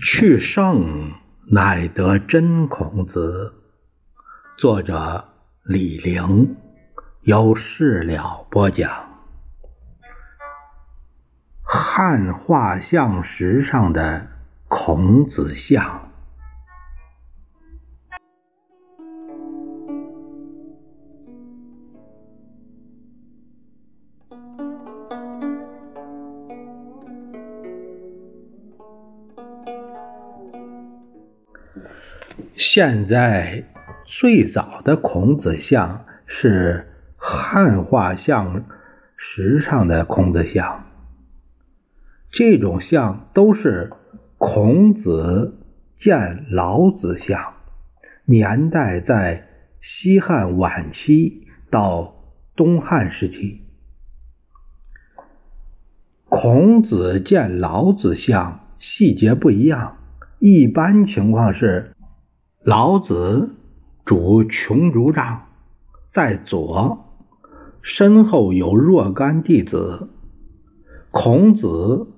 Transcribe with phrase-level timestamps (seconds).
[0.00, 1.12] 去圣
[1.50, 3.52] 乃得真孔子。
[4.56, 5.24] 作者
[5.64, 6.54] 李陵，
[7.22, 8.90] 由事了播讲。
[11.62, 14.28] 汉画像石上的
[14.68, 16.07] 孔子像。
[32.56, 33.64] 现在
[34.04, 38.64] 最早的孔子像是汉画像
[39.16, 40.86] 石上的孔子像，
[42.30, 43.92] 这种像都是
[44.36, 45.58] 孔子
[45.96, 47.54] 见老子像，
[48.24, 49.48] 年代在
[49.80, 52.14] 西汉晚期到
[52.54, 53.64] 东汉时期。
[56.28, 59.96] 孔子见老子像细节不一样，
[60.38, 61.92] 一般情况是。
[62.64, 63.54] 老子
[64.04, 65.46] 主穷竹杖，
[66.10, 67.06] 在左，
[67.80, 70.08] 身后有若干弟子。
[71.10, 72.08] 孔子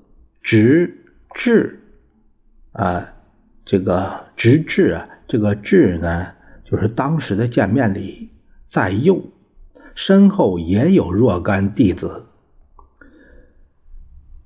[0.42, 1.04] 执
[1.34, 1.84] 质，
[2.72, 3.12] 啊，
[3.64, 6.26] 这个执质啊，这个质呢，
[6.64, 8.30] 就是当时的见面礼，
[8.68, 9.22] 在右，
[9.94, 12.26] 身后也有若干弟子。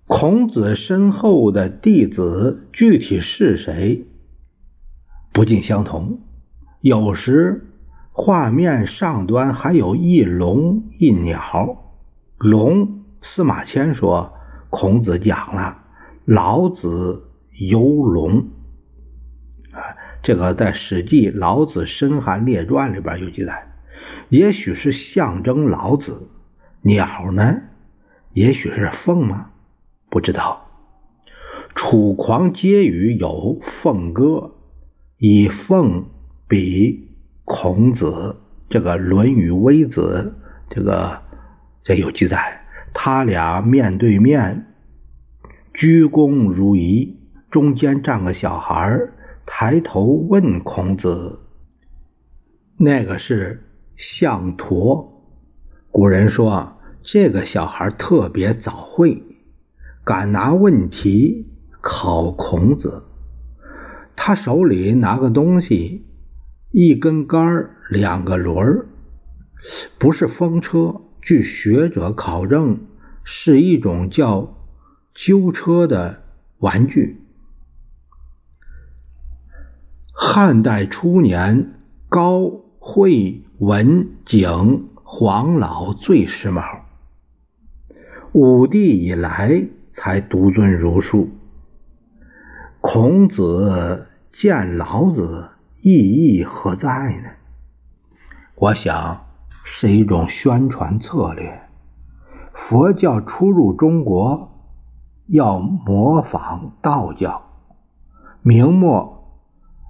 [0.06, 4.05] 孔子身后的弟子具体是谁？
[5.33, 6.20] 不尽相同，
[6.83, 7.66] 有时
[8.12, 11.94] 画面上端还有一龙一鸟。
[12.36, 14.34] 龙，司马迁说，
[14.69, 15.78] 孔子讲了，
[16.27, 18.41] 老子游龙。
[19.72, 19.80] 啊，
[20.22, 23.72] 这个在《史记·老子申韩列传》里边有记载。
[24.28, 26.28] 也许是象征老子。
[26.82, 27.62] 鸟呢？
[28.34, 29.50] 也许是凤吗？
[30.14, 30.69] 不知道。
[31.75, 34.52] 楚狂皆语有凤歌。
[35.19, 36.04] 以凤
[36.47, 37.08] 比
[37.44, 38.36] 孔子，
[38.69, 40.34] 这个《论语·微子》
[40.72, 41.20] 这个
[41.82, 44.66] 这有记载，他俩面对面，
[45.72, 47.16] 鞠躬如仪，
[47.50, 49.00] 中间站个小孩
[49.44, 51.41] 抬头问孔子。
[52.76, 53.64] 那个是
[53.97, 55.24] 象陀，
[55.91, 59.22] 古人说这个小孩特别早会，
[60.04, 61.47] 敢拿问题
[61.81, 63.04] 考孔子。
[64.15, 66.04] 他手里拿个东西，
[66.70, 68.87] 一根杆两个轮儿，
[69.98, 71.00] 不是风车。
[71.20, 72.81] 据学者考证，
[73.25, 74.59] 是一种叫
[75.15, 76.22] 揪车的
[76.59, 77.22] 玩具。
[80.12, 86.82] 汉代初年，高惠文景黄老最时髦，
[88.32, 91.31] 武帝以来才独尊儒术。
[92.81, 95.49] 孔子见老子，
[95.81, 96.88] 意义何在
[97.22, 97.28] 呢？
[98.56, 99.25] 我想
[99.65, 101.62] 是一种宣传策略。
[102.53, 104.53] 佛教初入中国，
[105.28, 107.43] 要模仿道教。
[108.43, 109.33] 明末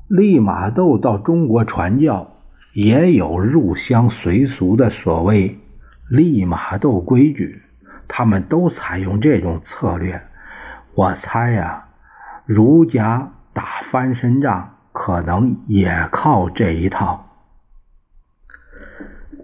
[0.06, 2.30] 利玛窦到中国传教，
[2.74, 5.58] 也有入乡随俗的所谓
[6.10, 7.62] 利玛窦规矩，
[8.08, 10.22] 他们都采用这种策略。
[10.94, 11.82] 我猜呀。
[12.46, 17.30] 儒家打翻身仗，可能也靠这一套。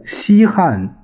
[0.04, 0.98] 西汉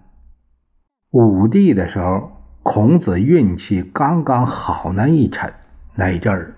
[1.11, 5.55] 武帝的时候，孔子运气刚刚好那一阵
[5.95, 6.57] 那一阵儿，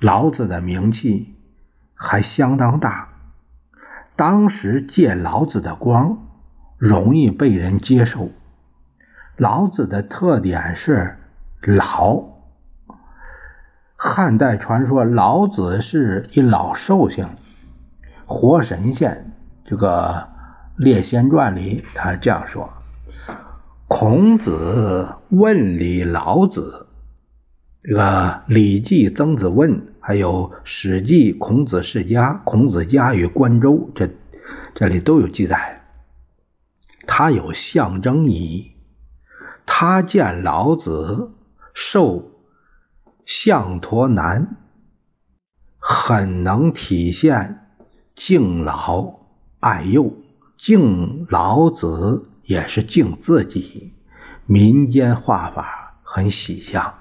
[0.00, 1.34] 老子的名气
[1.94, 3.10] 还相当大。
[4.16, 6.16] 当时借老子的光，
[6.78, 8.30] 容易被人接受。
[9.42, 11.16] 老子的特点是
[11.62, 12.22] 老。
[13.96, 17.28] 汉代传说老子是一老寿星，
[18.24, 19.32] 活神仙。
[19.64, 20.10] 这个
[20.76, 22.72] 《列仙传》里他这样说
[23.88, 26.86] ：“孔子问礼老子。”
[27.82, 28.00] 这个
[28.46, 34.08] 《礼记·曾子问》还有《史记·孔子世家》《孔子家与关周》，这
[34.76, 35.82] 这里都有记载。
[37.08, 38.71] 他有象征意义。
[39.66, 41.32] 他见老子
[41.74, 42.30] 受。
[43.24, 44.56] 象陀难
[45.78, 47.68] 很能体现
[48.16, 49.20] 敬老
[49.60, 50.12] 爱幼，
[50.58, 53.94] 敬老子也是敬自己。
[54.44, 56.94] 民间画法很喜相。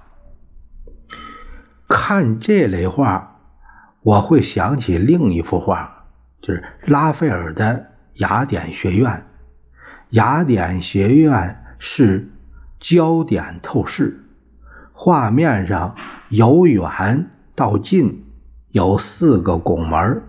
[1.90, 3.40] 看这类画，
[4.02, 6.06] 我会想起另一幅画，
[6.40, 9.26] 就是拉斐尔的雅典学院。
[10.12, 12.30] 雅典学院是
[12.82, 14.26] 焦点透视。
[14.92, 15.96] 画面上
[16.28, 18.26] 由远到近
[18.72, 20.24] 有四个拱门，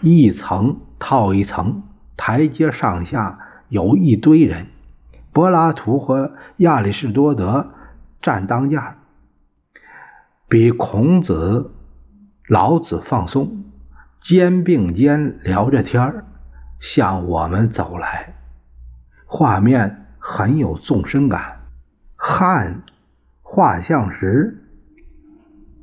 [0.00, 1.84] 一层套一层，
[2.16, 4.66] 台阶上下有一堆人。
[5.32, 7.70] 柏拉图和亚里士多德
[8.20, 8.82] 站当间，
[10.48, 11.70] 比孔子、
[12.48, 13.64] 老子放松，
[14.20, 16.24] 肩并肩聊着天
[16.80, 18.34] 向我们走来，
[19.24, 21.51] 画面很有纵深感。
[22.24, 22.82] 汉
[23.42, 24.62] 画像石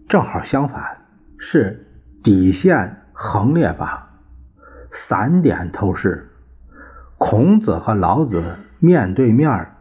[0.08, 1.00] 正好相反，
[1.38, 1.86] 是
[2.24, 4.08] 底线横列法，
[4.90, 6.32] 散点透视。
[7.18, 9.76] 孔子和老子面对面，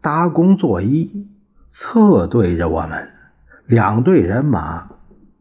[0.00, 1.26] 搭弓作揖，
[1.70, 3.10] 侧对着我们。
[3.66, 4.88] 两队人马，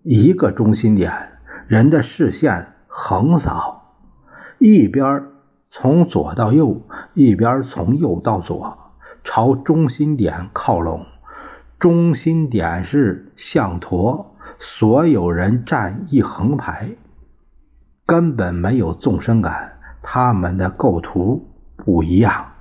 [0.03, 3.95] 一个中心点，人的视线横扫，
[4.57, 5.27] 一边
[5.69, 8.86] 从左到右，一边从右到左。
[9.29, 11.05] 朝中心点靠拢，
[11.77, 16.95] 中心点是象驼，所有人站一横排，
[18.05, 19.79] 根本没有纵深感。
[20.01, 21.45] 他们的构图
[21.75, 22.53] 不一样。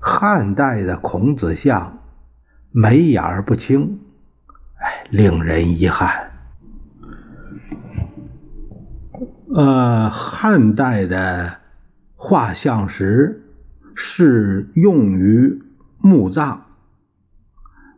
[0.00, 2.00] 汉代的孔子像
[2.72, 4.00] 眉眼儿不清，
[4.80, 6.32] 哎，令人遗憾。
[9.54, 11.58] 呃，汉代的
[12.16, 13.42] 画像石。
[13.94, 15.62] 是用于
[15.98, 16.60] 墓葬，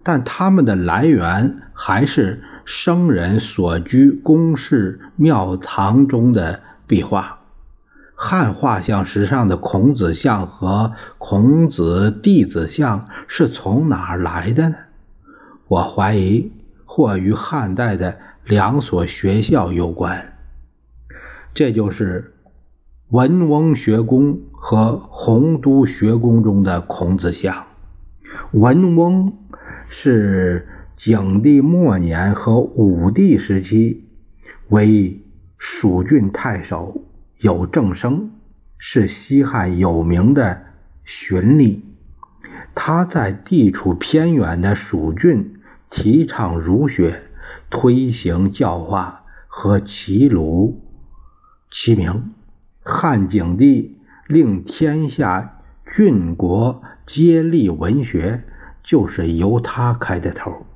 [0.03, 7.41] 但它们的来源还是生人所居宫室庙堂中的壁画。
[8.15, 14.77] 汉画像石上的孔子像和孔子弟子像是从哪儿来的呢？
[15.69, 16.53] 我怀疑
[16.85, 20.35] 或与汉代的两所学校有关。
[21.53, 22.35] 这就是
[23.09, 24.41] 文翁学宫。
[24.69, 27.67] 和洪都学宫中的孔子像，
[28.51, 29.33] 文翁
[29.89, 30.67] 是
[30.97, 34.09] 景帝末年和武帝时期
[34.69, 35.23] 为
[35.57, 37.05] 蜀郡太守，
[37.39, 38.33] 有正声，
[38.77, 40.65] 是西汉有名的
[41.05, 41.83] 荀吏。
[42.75, 45.61] 他在地处偏远的蜀郡
[45.91, 47.23] 提倡儒学，
[47.71, 50.83] 推行教化，和齐鲁
[51.71, 52.33] 齐名。
[52.83, 53.96] 汉景帝。
[54.29, 58.43] 令天下郡国皆立文学，
[58.83, 60.67] 就是由他开的头。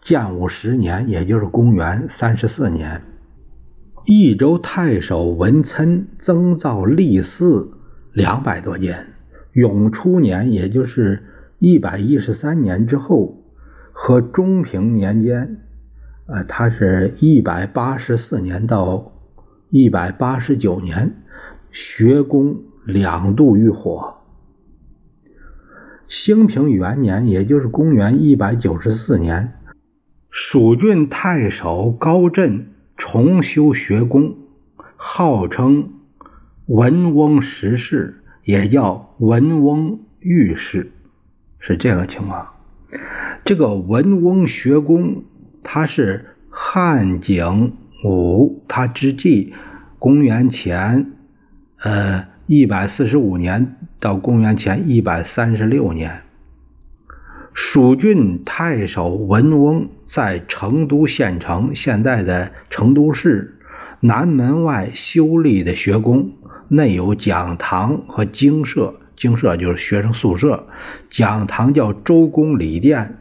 [0.00, 3.02] 建武十年，也就是公元三十四年，
[4.04, 7.72] 益州太守文岑增造立寺
[8.12, 9.08] 两百多间。
[9.52, 11.24] 永初年，也就是
[11.58, 13.42] 一百一十三年之后，
[13.90, 15.58] 和中平年间，
[16.26, 19.12] 呃，他是一百八十四年到
[19.70, 21.16] 一百八十九年，
[21.72, 22.62] 学宫。
[22.86, 24.14] 两度遇火。
[26.06, 29.54] 兴平元年，也就是公元一百九十四年，
[30.30, 34.36] 蜀郡太守高震重修学宫，
[34.94, 35.94] 号称
[36.66, 40.92] 文翁十世，也叫文翁御史，
[41.58, 42.46] 是这个情况。
[43.44, 45.24] 这个文翁学宫，
[45.64, 47.72] 它是汉景
[48.04, 49.52] 武他之际，
[49.98, 51.10] 公元前，
[51.80, 52.35] 呃。
[52.48, 56.22] 一百四十五年到公元前一百三十六年，
[57.52, 63.58] 蜀郡太守文翁在成都县城（现在的成都市）
[63.98, 66.30] 南门外修立的学宫，
[66.68, 68.94] 内有讲堂和经舍。
[69.16, 70.68] 经舍就是学生宿舍，
[71.10, 73.16] 讲堂叫周公礼殿，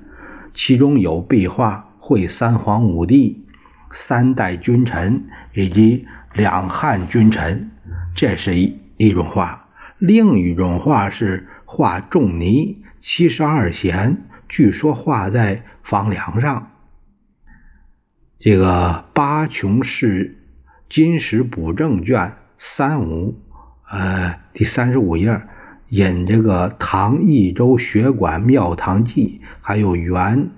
[0.53, 3.43] 其中有壁画绘三皇五帝、
[3.91, 5.23] 三代君臣
[5.55, 7.71] 以及两汉君臣。
[8.13, 8.84] 这是一。
[8.97, 16.71] 一种画，另一种画是画仲尼七十二贤，据说画在房梁上。
[18.39, 20.37] 这个八琼氏
[20.89, 23.39] 金石补正卷三五，
[23.89, 25.41] 呃，第三十五页
[25.89, 30.49] 引这个《唐益州学馆庙堂记》，还有元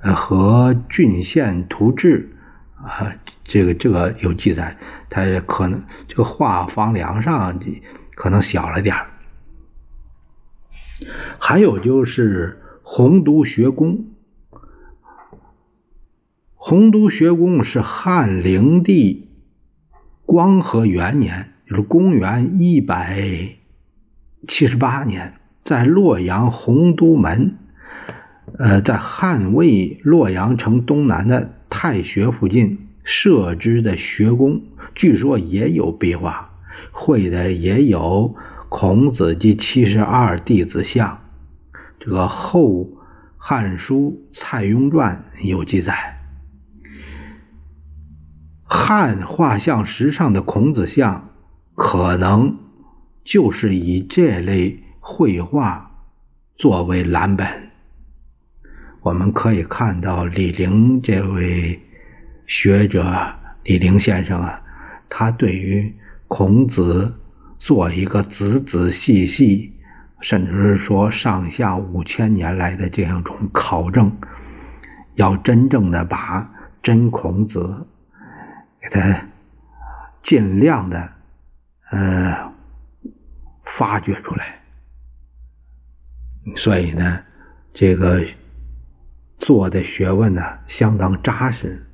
[0.00, 2.36] 呃和郡县图志
[2.76, 3.14] 啊。
[3.44, 4.76] 这个这个有记载，
[5.10, 7.58] 它可能这个画房梁上
[8.14, 8.96] 可能小了点
[11.38, 14.06] 还有就是洪都学宫，
[16.54, 19.28] 洪都学宫是汉灵帝
[20.24, 23.56] 光和元年，就是公元一百
[24.46, 25.34] 七十八年，
[25.64, 27.58] 在洛阳洪都门，
[28.58, 32.88] 呃，在汉魏洛阳城东南的太学附近。
[33.04, 34.62] 设置的学宫，
[34.94, 36.50] 据说也有壁画，
[36.92, 38.34] 绘的也有
[38.68, 41.18] 孔子及七十二弟子像。
[41.98, 42.88] 这个《后
[43.36, 46.20] 汉书·蔡邕传》有记载。
[48.64, 51.30] 汉画像石上的孔子像，
[51.74, 52.56] 可能
[53.22, 55.90] 就是以这类绘画
[56.56, 57.46] 作为蓝本。
[59.02, 61.80] 我们可以看到李陵这位
[62.46, 63.34] 学者
[63.64, 64.62] 李陵先生啊，
[65.08, 65.94] 他对于
[66.28, 67.14] 孔子
[67.58, 69.72] 做一个仔仔细细，
[70.20, 74.10] 甚至是说上下五千年来的这样一种考证，
[75.14, 76.50] 要真正的把
[76.82, 77.86] 真孔子。
[78.82, 79.28] 给他
[80.22, 81.08] 尽量的，
[81.92, 82.52] 呃，
[83.64, 84.60] 发掘出来。
[86.56, 87.20] 所以呢，
[87.72, 88.26] 这个
[89.38, 91.86] 做的学问呢相当扎实，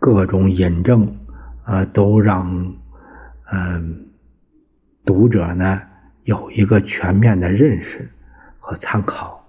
[0.00, 1.14] 各种引证
[1.62, 2.74] 啊都让
[3.52, 4.06] 嗯
[5.04, 5.82] 读者呢
[6.24, 8.10] 有一个全面的认识
[8.58, 9.39] 和参考。